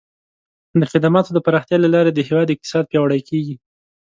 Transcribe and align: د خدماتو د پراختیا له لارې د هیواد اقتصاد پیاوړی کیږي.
د 0.79 0.81
خدماتو 0.91 1.29
د 1.33 1.39
پراختیا 1.45 1.77
له 1.81 1.89
لارې 1.93 2.11
د 2.13 2.19
هیواد 2.27 2.47
اقتصاد 2.53 2.85
پیاوړی 2.91 3.21
کیږي. 3.29 3.55